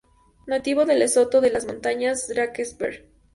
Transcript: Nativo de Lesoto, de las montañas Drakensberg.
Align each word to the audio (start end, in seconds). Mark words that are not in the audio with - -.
Nativo 0.47 0.85
de 0.85 0.95
Lesoto, 0.95 1.41
de 1.41 1.51
las 1.51 1.67
montañas 1.67 2.27
Drakensberg. 2.27 3.05